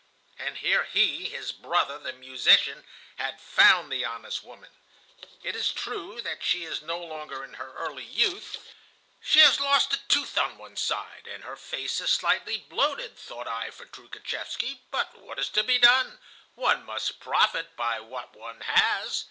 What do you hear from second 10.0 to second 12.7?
tooth on one side, and her face is slightly